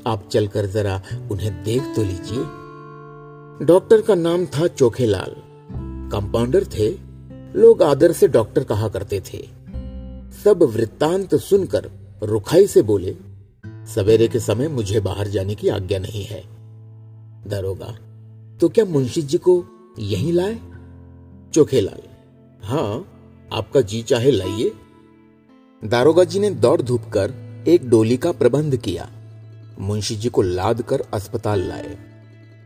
आप 0.07 0.29
चलकर 0.31 0.65
जरा 0.65 1.01
उन्हें 1.31 1.63
देख 1.63 1.83
तो 1.95 2.03
लीजिए। 2.03 2.43
डॉक्टर 3.65 4.01
का 4.01 4.15
नाम 4.15 4.45
था 4.45 4.67
चोखेलाल। 4.67 5.35
कंपाउंडर 6.11 6.65
थे, 6.65 6.89
लोग 7.59 7.83
आदर 7.83 8.11
से 8.11 8.27
डॉक्टर 8.27 8.63
कहा 8.63 8.87
करते 8.87 9.21
थे। 9.33 9.58
सब 10.33 10.63
वृत्तांत 10.63 11.35
सुनकर 11.35 11.89
रुखाई 12.23 12.67
से 12.67 12.81
बोले, 12.81 13.15
सवेरे 13.95 14.27
के 14.27 14.39
समय 14.39 14.67
मुझे 14.67 14.99
बाहर 14.99 15.27
जाने 15.27 15.55
की 15.55 15.69
आज्ञा 15.69 15.99
नहीं 15.99 16.23
है। 16.23 16.43
दरोगा 17.47 17.97
तो 18.57 18.69
क्या 18.69 18.85
मुंशी 18.85 19.21
जी 19.21 19.37
को 19.37 19.63
यहीं 19.99 20.33
लाए? 20.33 20.59
चोखेलाल 21.53 22.01
हाँ 22.63 23.05
आपका 23.53 23.81
जी 23.81 24.01
चाहे 24.01 24.31
लाइए। 24.31 24.71
दारोगा 25.85 26.23
जी 26.23 26.39
ने 26.39 26.49
दौड़ 26.49 26.81
धूप 26.81 27.01
कर 27.01 27.33
एक 27.67 27.89
डोली 27.89 28.17
का 28.17 28.31
प्रबंध 28.31 28.77
किया। 28.77 29.09
मुंशी 29.79 30.15
जी 30.15 30.29
को 30.29 30.41
लाद 30.41 30.81
कर 30.81 31.03
अस्पताल 31.13 31.59
लाए। 31.59 31.97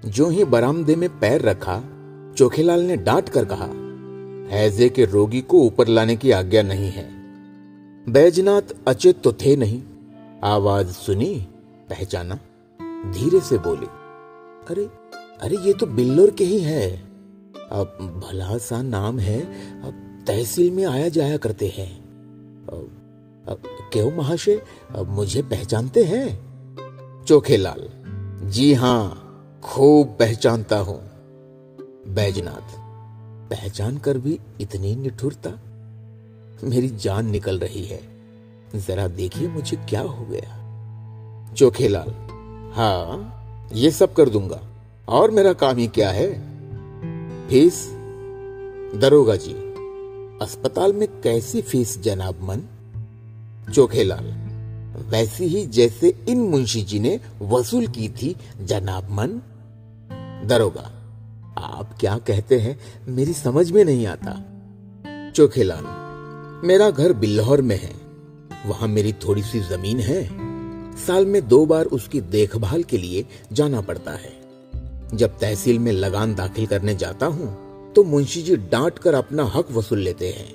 जो 0.05 0.29
ही 0.29 0.43
बरामदे 0.43 0.95
में 0.95 1.19
पैर 1.19 1.41
रखा, 1.41 1.81
चोखेलाल 2.37 2.81
ने 2.81 2.97
डांट 2.97 3.29
कर 3.29 3.45
कहा, 3.45 3.69
हैजे 4.55 4.89
के 4.89 5.05
रोगी 5.05 5.41
को 5.41 5.59
ऊपर 5.59 5.87
लाने 5.87 6.15
की 6.15 6.31
आज्ञा 6.31 6.61
नहीं 6.61 6.91
है। 6.91 7.22
बैजनाथ 8.09 8.61
अचेत 8.87 9.21
तो 9.23 9.31
थे 9.33 9.55
नहीं। 9.55 9.81
आवाज़ 10.43 10.87
सुनी, 10.87 11.35
पहचाना, 11.89 12.35
धीरे 13.11 13.39
से 13.39 13.57
बोले, 13.57 13.85
अरे 14.67 14.85
अरे, 15.41 15.57
ये 15.57 15.73
तो 15.73 15.85
बिल्लोर 15.85 16.31
के 16.31 16.43
ही 16.43 16.59
है। 16.59 16.91
अब 17.71 18.21
भला 18.23 18.57
सा 18.57 18.81
नाम 18.81 19.19
है, 19.19 19.39
अब 19.81 20.23
तहसील 20.27 20.71
में 20.71 20.85
आया 20.85 21.07
जाया 21.09 21.37
करते 21.37 21.73
हैं। 21.77 21.91
क्यों 23.91 24.11
महाशय, 24.11 24.61
अब 24.91 25.09
मुझे 25.09 25.41
पहचानते 25.41 26.03
हैं? 26.03 27.25
चोखेलाल 27.27 27.89
जी 28.51 28.73
हाँ, 28.73 29.61
खूब 29.63 30.15
पहचानता 30.19 30.77
हूँ। 30.77 31.01
बैजनाथ, 32.13 32.79
पहचान 33.49 33.97
कर 33.97 34.17
भी 34.17 34.39
इतनी 34.61 34.95
निठुरता 34.95 35.49
मेरी 36.63 36.89
जान 36.89 37.29
निकल 37.29 37.59
रही 37.59 37.85
है। 37.85 38.01
जरा 38.75 39.07
देखिए 39.07 39.47
मुझे 39.47 39.77
क्या 39.77 40.01
हो 40.01 40.25
गया। 40.25 40.59
चोखेलाल 41.53 42.13
हाँ 42.73 43.29
ये 43.73 43.91
सब 43.91 44.13
कर 44.13 44.29
दूँगा। 44.29 44.61
और 45.07 45.31
मेरा 45.31 45.53
काम 45.53 45.77
ही 45.77 45.87
क्या 45.87 46.09
है? 46.11 46.33
फ़ीस? 47.49 47.89
दरोगा 48.95 49.35
जी, 49.35 49.53
अस्पताल 50.41 50.93
में 50.93 51.07
कैसी 51.21 51.61
फ़ीस 51.61 52.01
जनाब 52.01 52.39
मन? 52.43 52.61
चोखेलाल 53.73 54.25
वैसी 55.09 55.45
ही 55.45 55.65
जैसे 55.65 56.15
इन 56.29 56.39
मुंशी 56.41 56.81
जी 56.81 56.99
ने 56.99 57.19
वसूल 57.41 57.87
की 57.87 58.09
थी 58.09 58.35
जनाब 58.61 59.11
मन। 59.11 59.27
दरोगा, 60.47 60.91
आप 61.57 61.97
क्या 61.99 62.17
कहते 62.17 62.59
हैं, 62.59 62.79
मेरी 63.07 63.33
समझ 63.33 63.71
में 63.71 63.85
नहीं 63.85 64.07
आता। 64.07 64.41
चोखेलाल 65.31 66.02
मेरा 66.63 66.89
घर 66.89 67.13
बिल्लौर 67.13 67.61
में 67.61 67.75
है। 67.75 67.91
वहाँ 68.65 68.87
मेरी 68.87 69.13
थोड़ी 69.13 69.41
सी 69.43 69.59
ज़मीन 69.59 69.99
है। 69.99 70.21
साल 70.97 71.25
में 71.25 71.47
दो 71.47 71.65
बार 71.65 71.85
उसकी 71.85 72.21
देखभाल 72.21 72.83
के 72.83 72.97
लिए 72.97 73.25
जाना 73.53 73.81
पड़ता 73.81 74.11
है। 74.11 74.31
जब 75.13 75.37
तहसील 75.39 75.79
में 75.79 75.91
लगान 75.91 76.35
दाखिल 76.35 76.67
करने 76.67 76.95
जाता 76.95 77.25
हूँ 77.25 77.93
तो 77.93 78.03
मुंशी 78.03 78.41
जी 78.41 78.55
डांट 78.55 78.99
कर 78.99 79.13
अपना 79.13 79.43
हक 79.45 79.71
वसूल 79.71 79.99
लेते 79.99 80.29
हैं। 80.29 80.53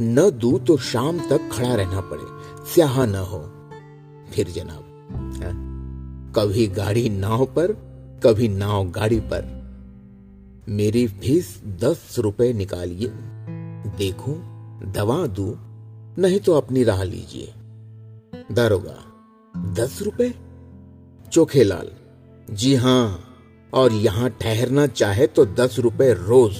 न 0.00 0.30
दू 0.30 0.58
तो 0.58 0.76
शाम 0.76 1.18
तक 1.28 1.48
खड़ा 1.52 1.74
रहना 1.74 2.00
पड़े 2.00 2.26
स्याह 2.74 3.04
न 3.06 3.14
हो। 3.14 3.40
फिर 4.32 4.50
जनाब 4.50 5.40
है? 5.42 5.52
कभी 6.32 6.66
गाड़ी 6.66 7.08
नाव 7.08 7.44
पर 7.44 7.72
कभी 8.24 8.48
नाव 8.48 8.90
गाड़ी 8.90 9.20
पर। 9.20 9.48
मेरी 10.68 11.06
फ़ीस 11.06 11.56
दस 11.66 12.14
रुपए 12.18 12.52
निकालिए। 12.52 13.08
देखूँ 13.98 14.55
दवा 14.84 15.26
दू, 15.26 15.56
नहीं 16.22 16.40
तो 16.40 16.52
अपनी 16.52 16.84
राह 16.84 17.02
लीजिए। 17.02 17.52
दारोगा, 18.52 18.96
दस 19.74 20.02
रुपए? 20.02 20.34
चोखेलाल 21.32 21.90
जी 22.50 22.74
हाँ, 22.74 23.34
और 23.72 23.92
यहाँ 23.92 24.30
ठहरना 24.30 24.86
चाहे 24.86 25.26
तो 25.26 25.44
दस 25.46 25.78
रुपए 25.78 26.12
रोज। 26.12 26.56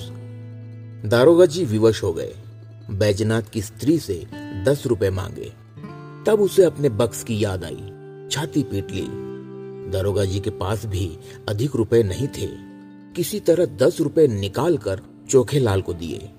दारोगा 1.09 1.47
जी 1.47 1.65
विवश 1.65 2.03
हो 2.03 2.13
गए। 2.13 2.35
बैजनाथ 2.91 3.43
की 3.43 3.63
स्त्री 3.63 3.99
से 3.99 4.27
दस 4.67 4.83
रुपए 4.87 5.11
मांगे। 5.11 5.53
तब 6.27 6.41
उसे 6.41 6.65
अपने 6.65 6.89
बक्स 6.89 7.25
की 7.25 7.45
याद 7.45 7.65
आई, 7.65 7.93
छाती 8.31 8.63
पीट 8.63 8.91
ली। 8.91 9.07
दारोगा 9.91 10.25
जी 10.25 10.41
के 10.41 10.51
पास 10.51 10.87
भी 10.87 11.19
अधिक 11.49 11.77
रुपए 11.77 12.03
नहीं 12.03 12.29
थे। 12.29 12.49
किसी 13.13 13.41
तरह 13.41 13.67
दस 13.67 14.01
रुपए 14.01 14.27
निकाल 14.29 14.79
कर 14.79 15.01
चोखेलाल 15.31 15.83
को 15.83 15.95
दिए। 15.95 16.31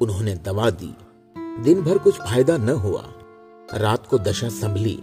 उन्होंने 0.00 0.34
दवा 0.34 0.70
दी 0.70 0.94
दिन 1.64 1.82
भर 1.82 1.98
कुछ 1.98 2.14
फ़ायदा 2.14 2.56
न 2.56 2.68
हुआ। 2.68 3.04
रात 3.74 4.06
को 4.06 4.18
दशा 4.18 4.48
संभली। 4.48 4.98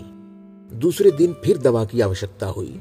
दूसरे 0.73 1.11
दिन 1.11 1.33
फिर 1.33 1.57
दवा 1.57 1.85
की 1.85 2.01
आवश्यकता 2.01 2.47
हुई। 2.47 2.79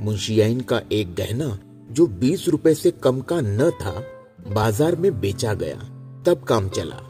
मुंशियाइन 0.00 0.60
का 0.60 0.80
एक 0.92 1.14
गहना, 1.14 1.58
जो 1.90 2.06
बीस 2.06 2.48
रुपए 2.48 2.74
से 2.74 2.90
कम 2.90 3.20
का 3.20 3.40
न 3.40 3.70
था, 3.70 4.04
बाज़ार 4.52 4.96
में 4.96 5.20
बेचा 5.20 5.54
गया। 5.54 5.76
तब 6.26 6.44
काम 6.48 6.68
चला। 6.68 7.00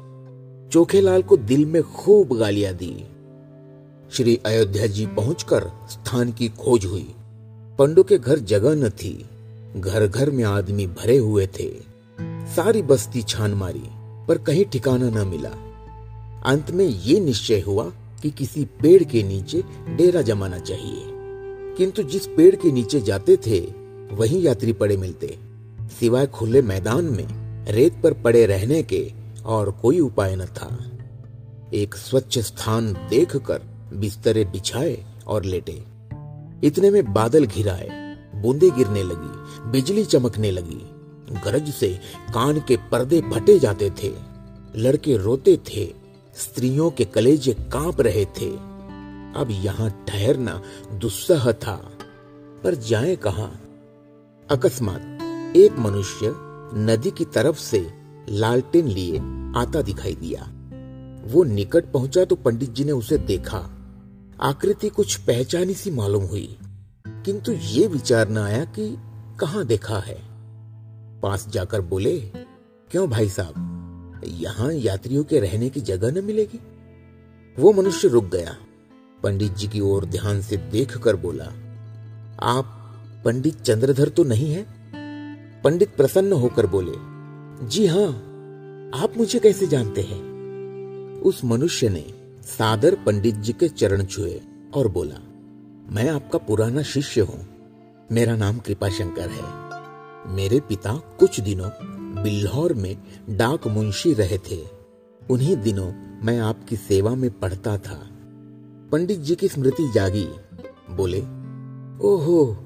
चोखेलाल 0.69 1.23
को 1.23 1.37
दिल 1.37 1.67
में 1.67 1.83
खूब 1.83 2.37
गालियाँ 2.39 2.75
दी। 2.75 3.05
श्री 4.13 4.41
अयोध्या 4.47 4.87
जी 4.87 5.07
पहुंचकर 5.07 5.71
स्थान 5.91 6.33
की 6.33 6.49
खोज 6.49 6.85
हुई। 6.85 7.15
पंडो 7.79 8.03
के 8.03 8.19
घर 8.19 8.39
जगह 8.39 8.75
न 8.75 8.91
थी। 8.91 9.29
घर 9.77 10.07
घर 10.07 10.31
में 10.31 10.45
आदमी 10.45 10.87
भरे 10.87 11.17
हुए 11.17 11.47
थे। 11.47 11.71
सारी 12.55 12.83
बस्ती 12.83 13.23
छान 13.23 13.55
मारी, 13.55 13.85
पर 14.29 14.39
कहीं 14.39 14.65
ठिकाना 14.65 15.11
न 15.11 15.29
मिला। 15.29 15.51
अंत 16.45 16.71
में 16.71 16.87
ये 16.87 17.21
निश्चय 17.21 17.61
हुआ 17.61 17.93
कि 18.23 18.31
किसी 18.31 18.65
पेड़ 18.65 19.05
के 19.05 19.23
नीचे 19.23 19.65
डेरा 19.97 20.23
जमाना 20.23 20.59
चाहिए। 20.59 21.03
किंतु 21.79 22.03
जिस 22.03 22.27
पेड़ 22.27 22.57
के 22.57 22.73
नीचे 22.73 23.01
जाते 23.01 23.37
थे, 23.37 23.61
वही 24.13 24.47
यात्री 24.47 24.73
पड़े 24.73 24.97
मिलते। 24.97 25.39
सिवाय 26.01 26.27
खुले 26.27 26.63
मैदान 26.63 27.05
में, 27.05 27.27
रेत 27.73 28.01
पर 28.03 28.13
पड़े 28.13 28.47
रहने 28.47 28.83
के 28.83 29.13
और 29.45 29.71
कोई 29.71 30.01
उपाय 30.01 30.37
न 30.37 30.45
था। 30.45 30.91
एक 31.75 31.95
स्वच्छ 31.95 32.39
स्थान 32.39 32.93
देखकर 32.93 33.63
बिस्तरे 33.95 34.45
बिछाए 34.45 35.05
और 35.27 35.45
लेटे। 35.45 35.85
इतने 36.65 36.91
में 36.91 37.13
बादल 37.13 37.47
घिराए, 37.47 38.17
बूंदे 38.35 38.71
गिरने 38.71 39.03
लगी, 39.03 39.63
बिजली 39.71 40.05
चमकने 40.05 40.51
लगी। 40.51 40.91
गरज 41.45 41.73
से 41.75 42.01
कान 42.35 42.65
के 42.69 42.77
पर्दे 42.77 43.21
फटे 43.21 43.59
जाते 43.59 43.91
थे। 43.91 44.13
लड़के 44.77 45.17
रोते 45.17 45.57
थे। 45.57 46.04
स्त्रियों 46.37 46.91
के 46.91 47.05
कलेजे 47.05 47.55
काँप 47.55 48.01
रहे 48.01 48.25
थे। 48.25 48.51
अब 49.37 49.49
यहाँ 49.51 50.05
ठहरना 50.09 50.63
दुस्सह 50.93 51.53
था। 51.53 51.93
पर 52.65 52.75
जाए 52.75 53.17
कहा? 53.17 53.51
अकस्मात, 54.51 55.19
एक 55.57 55.79
मनुष्य 55.79 56.35
नदी 56.77 57.11
की 57.11 57.25
तरफ़ 57.25 57.59
से 57.59 57.93
लालटेन 58.31 58.87
लिए 58.89 59.19
आता 59.57 59.83
दिखाई 59.83 60.15
दिया। 60.15 60.51
वो 61.25 61.45
निकट 61.45 61.93
पहुँचा 61.93 62.25
तो 62.25 62.37
पंडित 62.37 62.71
जी 62.71 62.85
ने 62.85 62.93
उसे 62.93 63.19
देखा। 63.19 63.71
आकृति 64.41 64.89
कुछ 64.89 65.17
पहचानी 65.17 65.75
सी 65.75 65.91
मालूम 65.91 66.25
हुई। 66.25 66.59
किंतु 67.09 67.53
ये 67.53 67.87
विचार 67.87 68.29
न 68.29 68.39
आया 68.39 68.65
कि 68.65 68.97
कहाँ 69.41 69.67
देखा 69.67 69.99
है। 69.99 70.23
पास 71.21 71.49
जाकर 71.49 71.81
बोले, 71.81 72.21
क्यों 72.91 73.11
भाई 73.11 73.29
साहब? 73.29 73.74
यहाँ 74.25 74.73
यात्रियों 74.73 75.25
के 75.25 75.41
रहने 75.41 75.69
की 75.71 75.81
जगह 75.81 76.11
न 76.11 76.25
मिलेगी। 76.25 76.61
वो 77.57 77.73
मनुष्य 77.73 78.09
रुक 78.09 78.25
गया। 78.25 78.57
पंडित 79.23 79.53
जी 79.53 79.69
की 79.69 79.81
ओर 79.81 80.05
ध्यान 80.05 80.41
से 80.43 80.57
देखकर 80.57 81.17
बोला, 81.17 81.45
आप 82.43 82.81
पंडित 83.25 83.61
चंद्रधर 83.61 84.09
तो 84.09 84.25
नहीं 84.25 84.53
है? 84.53 84.67
पंडित 85.63 85.97
प्रसन्न 85.97 86.33
होकर 86.33 86.67
बोले, 86.67 86.93
जी 87.69 87.87
हाँ 87.87 88.09
आप 88.95 89.15
मुझे 89.17 89.39
कैसे 89.39 89.67
जानते 89.67 90.03
हैं? 90.03 90.23
उस 91.23 91.45
मनुष्य 91.45 91.89
ने 91.89 92.05
सादर 92.49 92.95
पंडित 93.07 93.35
जी 93.35 93.53
के 93.53 93.69
चरण 93.69 94.05
छुए 94.05 94.41
और 94.75 94.89
बोला, 94.89 95.21
मैं 95.91 96.09
आपका 96.09 96.39
पुराना 96.39 96.83
शिष्य 96.83 97.21
हूँ। 97.21 97.47
मेरा 98.13 98.37
नाम 98.37 98.59
कृपा 98.59 98.89
शंकर 98.89 99.29
है। 99.29 99.64
मेरे 100.27 100.61
पिता 100.61 100.93
कुछ 101.19 101.41
दिनों 101.41 101.69
बिल्हौर 102.23 102.73
में 102.73 102.97
डाक 103.31 103.67
मुंशी 103.67 104.13
रहे 104.13 104.39
थे। 104.41 104.59
उन्हीं 105.31 105.57
दिनों 105.57 105.93
मैं 106.23 106.39
आपकी 106.39 106.77
सेवा 106.77 107.15
में 107.15 107.31
पढ़ता 107.31 107.77
था। 107.79 108.01
पंडित 108.93 109.19
जी 109.19 109.35
की 109.35 109.49
स्मृति 109.49 109.91
जागी। 109.95 110.27
बोले, 110.91 111.21
ओहो 112.03 112.57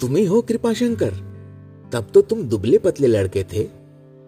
तुम 0.00 0.16
ही 0.16 0.24
हो 0.24 0.40
कृपा 0.42 0.72
शंकर। 0.72 1.14
तब 1.92 2.10
तो 2.14 2.22
तुम 2.22 2.42
दुबले 2.42 2.78
पतले 2.78 3.06
लड़के 3.06 3.44
थे। 3.44 3.64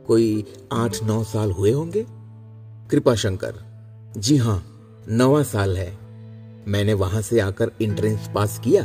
कोई 0.07 0.45
आठ 0.73 1.03
नौ 1.03 1.23
साल 1.25 1.51
हुए 1.51 1.71
होंगे? 1.71 2.07
कृपा 2.91 3.15
शंकर, 3.15 3.55
जी 4.17 4.37
हाँ 4.37 4.65
नवा 5.09 5.43
साल 5.43 5.77
है। 5.77 5.91
मैंने 6.69 6.95
वहाँ 6.95 7.23
से 7.23 7.41
आकर 7.41 7.71
इंट्रेंस 7.81 8.31
पास 8.35 8.59
किया। 8.59 8.83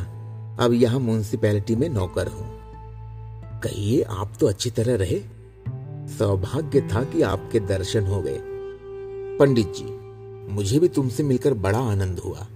अब 0.59 0.73
यहाँ 0.73 0.99
म्यूनसिपैलिटी 0.99 1.75
में 1.75 1.89
नौकर 1.89 2.27
हूँ। 2.27 2.56
कहिए, 3.63 4.01
आप 4.01 4.33
तो 4.39 4.47
अच्छी 4.47 4.69
तरह 4.69 4.95
रहे। 4.95 5.21
सौभाग्य 6.07 6.81
था 6.81 7.03
कि 7.03 7.21
आपके 7.21 7.59
दर्शन 7.59 8.03
हो 8.03 8.21
गए। 8.21 8.39
पंडित 9.37 9.73
जी, 9.77 9.85
मुझे 10.53 10.79
भी 10.79 10.87
तुमसे 10.87 11.23
मिलकर 11.23 11.53
बड़ा 11.53 11.79
आनंद 11.79 12.19
हुआ। 12.19 12.47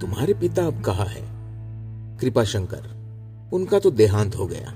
तुम्हारे 0.00 0.34
पिता 0.34 0.66
अब 0.66 0.82
कहा 0.82 1.04
है? 1.04 1.22
कृपा 2.18 2.44
शंकर, 2.44 2.90
उनका 3.52 3.78
तो 3.78 3.90
देहांत 3.90 4.36
हो 4.36 4.46
गया। 4.46 4.74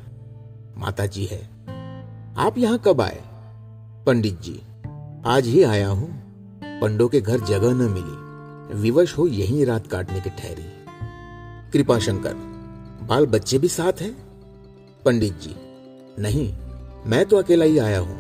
माता 0.78 1.06
जी 1.06 1.24
है। 1.24 1.50
आप 2.36 2.54
यहाँ 2.58 2.78
कब 2.78 3.00
आए? 3.00 3.22
पंडित 4.06 4.40
जी, 4.40 4.62
आज 5.26 5.46
ही 5.46 5.62
आया 5.62 5.88
हूँ। 5.88 6.24
पंडो 6.64 7.08
के 7.08 7.20
घर 7.20 7.40
जगह 7.40 7.72
न 7.72 7.90
मिली। 7.90 8.24
विवश 8.80 9.18
हो 9.18 9.26
यहीं 9.26 9.66
रात 9.66 9.86
काटने 9.86 10.20
की 10.20 10.30
ठहरी। 10.30 10.66
कृपा 11.72 11.98
शंकर 11.98 12.34
बाल 13.02 13.26
बच्चे 13.26 13.58
भी 13.58 13.68
साथ 13.68 13.92
हैं? 14.00 14.23
पंडित 15.04 15.40
जी। 15.40 15.54
नहीं, 16.18 16.52
मैं 17.06 17.24
तो 17.26 17.36
अकेला 17.36 17.64
ही 17.64 17.78
आया 17.78 17.98
हूँ, 18.00 18.16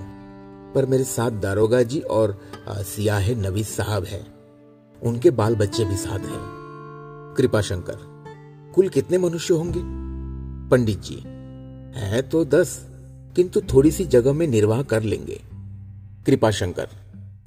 पर 0.74 0.86
मेरे 0.86 1.04
साथ 1.04 1.30
दारोगा 1.40 1.82
जी 1.82 2.00
और 2.00 2.38
सियाह 2.68 3.30
नवीस 3.36 3.76
साहब 3.76 4.04
है। 4.04 4.24
उनके 4.96 5.30
बाल 5.30 5.56
बच्चे 5.56 5.84
भी 5.84 5.96
साथ 5.96 6.18
हैं। 6.20 6.42
कृपा 7.36 7.60
शंकर, 7.60 7.98
कुल 8.74 8.88
कितने 8.88 9.18
मनुष्य 9.18 9.54
होंगे? 9.54 9.80
पंडित 10.70 11.00
जी, 11.00 11.16
है 11.96 12.22
तो 12.22 12.44
दस, 12.44 12.78
किंतु 13.36 13.60
थोड़ी 13.74 13.90
सी 13.90 14.04
जगह 14.06 14.32
में 14.32 14.46
निर्वाह 14.46 14.82
कर 14.82 15.02
लेंगे। 15.02 15.40
कृपा 16.26 16.50
शंकर, 16.50 16.88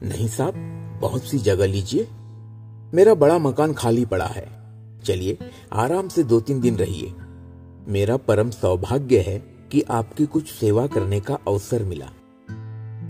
नहीं 0.04 0.28
साहब 0.28 0.54
बहुत 1.02 1.24
सी 1.24 1.38
जगह 1.40 1.68
लीजिए। 1.68 2.08
मेरा 2.94 3.14
बड़ा 3.16 3.38
मकान 3.40 3.74
खाली 3.74 4.06
पड़ा 4.06 4.26
है। 4.26 4.46
चलिए, 5.06 5.38
आराम 5.74 6.08
से 6.08 6.24
दो 6.24 6.40
तीन 6.40 6.60
दिन 6.62 6.76
रहिए। 6.76 7.14
मेरा 7.90 8.18
परम 8.18 8.50
सौभाग्य 8.50 9.20
है 9.20 9.40
कि 9.72 9.82
आपकी 9.82 10.26
कुछ 10.26 10.54
सेवा 10.54 10.88
करने 10.88 11.20
का 11.20 11.34
अवसर 11.48 11.84
मिला। 11.84 12.10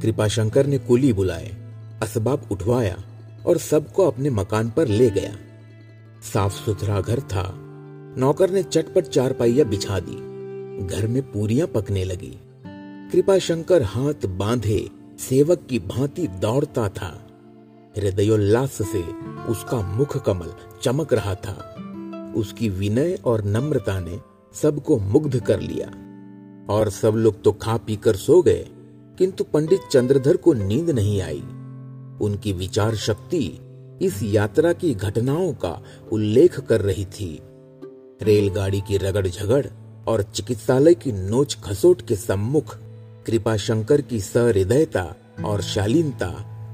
कृपा 0.01 0.27
शंकर 0.27 0.65
ने 0.65 0.77
कुली 0.77 1.13
बुलाए, 1.13 1.73
असबाब 2.03 2.41
उठवाया 2.51 2.97
और 3.47 3.57
सबको 3.57 4.07
अपने 4.07 4.29
मकान 4.29 4.69
पर 4.69 4.87
ले 4.87 5.09
गया। 5.09 5.35
साफ़ 6.33 6.65
सुथरा 6.65 7.01
घर 7.01 7.19
था। 7.19 7.53
नौकर 8.17 8.49
ने 8.49 8.63
चटपट 8.63 9.03
चार 9.03 9.33
पाइया 9.33 9.65
बिछा 9.65 9.99
दी। 9.99 10.15
घर 10.87 11.07
में 11.07 11.31
पूरियाँ 11.31 11.67
पकने 11.67 12.03
लगी। 12.03 12.39
कृपा 13.11 13.37
शंकर 13.37 13.83
हाथ 13.83 14.25
बांधे, 14.25 14.89
सेवक 15.19 15.59
की 15.69 15.79
भांति 15.79 16.27
दौड़ता 16.27 16.89
था। 16.89 17.27
हृदयोल्लास 17.97 18.71
से 18.71 19.03
उसका 19.49 19.81
मुख 19.81 20.25
कमल 20.25 20.53
चमक 20.81 21.13
रहा 21.13 21.35
था। 21.35 21.73
उसकी 22.35 22.69
विनय 22.69 23.19
और 23.25 23.43
नम्रता 23.43 23.99
ने 23.99 24.19
सबको 24.53 24.97
मुग्ध 24.97 25.39
कर 25.39 25.59
लिया। 25.59 25.87
और 26.73 26.89
सब 26.89 27.13
लोग 27.15 27.41
तो 27.43 27.51
खा 27.51 27.77
पी 27.77 27.95
कर 27.95 28.15
सो 28.15 28.41
गए, 28.41 28.65
किंतु 29.17 29.43
पंडित 29.43 29.79
चंद्रधर 29.91 30.37
को 30.37 30.53
नींद 30.53 30.89
नहीं 30.89 31.21
आई। 31.21 31.43
उनकी 32.21 32.53
विचार 32.53 32.95
शक्ति 32.95 33.59
इस 34.01 34.23
यात्रा 34.23 34.73
की 34.73 34.93
घटनाओं 34.93 35.53
का 35.53 35.81
उल्लेख 36.11 36.59
कर 36.59 36.81
रही 36.81 37.05
थी। 37.05 37.39
रेलगाड़ी 38.21 38.81
की 38.81 38.97
रगड़ 38.97 39.27
झगड़ 39.27 39.65
और 40.07 40.21
चिकित्सालय 40.23 40.93
की 40.93 41.11
नोच 41.11 41.57
खसोट 41.63 42.01
के 42.01 42.15
सम्मुख 42.15 42.77
कृपा 43.25 43.57
शंकर 43.57 44.01
की 44.01 44.19
सहृदयता 44.19 45.15
और 45.45 45.61
शालीनता 45.61 46.29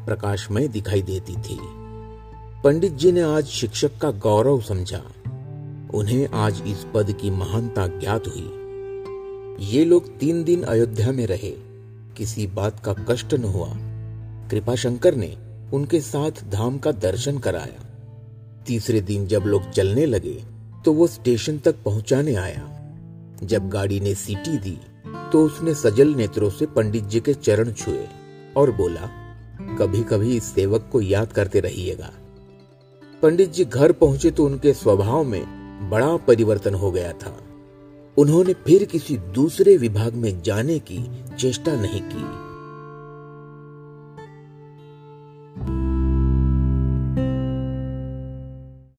प्रकाशमय 0.06 0.68
दिखाई 0.68 1.02
देती 1.02 1.34
थी। 1.34 1.58
पंडित 2.64 2.92
जी 2.92 3.12
ने 3.12 3.22
आज 3.22 3.46
शिक्षक 3.46 3.98
का 4.02 4.12
गौरव 4.12 4.62
समझा। 4.62 5.02
उन्हें 5.94 6.28
आज 6.36 6.62
इस 6.68 6.86
पद 6.94 7.12
की 7.22 7.30
महानता 7.30 7.86
ज्ञात 7.90 8.28
हुई। 8.28 9.66
ये 9.66 9.84
लोग 9.86 10.08
तीन 10.20 10.44
दिन 10.44 10.64
अयोध्या 10.64 11.12
में 11.12 11.26
रहे, 11.28 11.52
किसी 12.18 12.46
बात 12.48 12.80
का 12.80 12.94
कष्ट 13.10 13.34
न 13.34 13.44
हुआ। 13.46 13.70
कृपा 14.52 14.76
शंकर 14.76 15.16
ने 15.16 15.36
उनके 15.74 16.00
साथ 16.02 16.44
धाम 16.52 16.78
का 16.78 16.92
दर्शन 16.92 17.38
कराया। 17.38 17.86
तीसरे 18.68 19.02
दिन 19.02 19.28
जब 19.28 19.44
लोग 19.46 19.70
चलने 19.72 20.06
लगे 20.06 20.36
तो 20.86 20.94
वो 20.94 21.08
स्टेशन 21.08 21.58
तक 21.58 21.84
पहुँचाने 21.86 22.36
आया। 22.36 22.70
जब 23.44 23.70
गाड़ी 23.70 24.00
ने 24.00 24.16
सीटी 24.16 24.58
दी 24.60 24.78
तो 25.32 25.46
उसने 25.46 25.74
सजल 25.76 26.16
नेत्रों 26.16 26.50
से 26.50 26.66
पंडित 26.66 27.04
जी 27.04 27.20
के 27.20 27.34
चरण 27.36 27.72
छुए 27.74 28.06
और 28.58 28.72
बोला 28.72 29.10
कभी 29.80 30.04
कभी 30.04 30.36
इस 30.38 30.54
सेवक 30.54 30.90
को 30.92 31.02
याद 31.02 31.34
करते 31.34 31.60
रहिएगा। 31.60 32.12
पंडित 33.22 33.52
जी 33.54 33.66
घर 33.66 33.92
पहुँचे 33.94 34.32
तो 34.32 34.46
उनके 34.46 34.74
स्वभाव 34.74 35.24
में 35.24 35.63
बड़ा 35.90 36.18
परिवर्तन 36.18 36.74
हो 36.74 36.92
गया 36.92 37.12
था। 37.12 37.38
उन्होंने 38.18 38.54
फिर 38.54 38.84
किसी 38.84 39.18
दूसरे 39.18 39.78
विभाग 39.78 40.14
में 40.14 40.42
जाने 40.42 40.80
की 40.80 41.12
चेष्टा 41.40 41.76
नहीं 41.76 42.02
की। 42.02 42.43